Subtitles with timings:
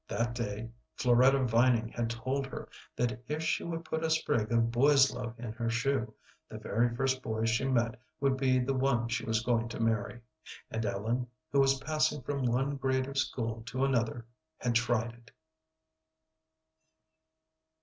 [0.07, 4.71] That day Floretta Vining had told her that if she would put a sprig of
[4.71, 6.15] boy's love in her shoe,
[6.49, 10.19] the very first boy she met would be the one she was going to marry;
[10.71, 14.25] and Ellen, who was passing from one grade of school to another,
[14.57, 15.31] had tried it.